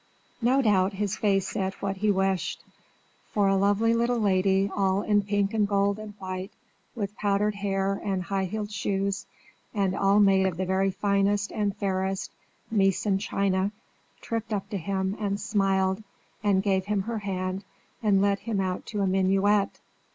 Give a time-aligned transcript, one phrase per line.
[0.41, 2.63] No doubt his face said what he wished;
[3.29, 6.49] for a lovely little lady, all in pink and gold and white,
[6.95, 9.27] with powdered hair, and high heeled shoes,
[9.75, 12.31] and all made of the very finest and fairest
[12.71, 13.71] Meissen china,
[14.21, 16.03] tripped up to him, and smiled,
[16.43, 17.63] and gave him her hand,
[18.01, 19.79] and led him out to a minuet.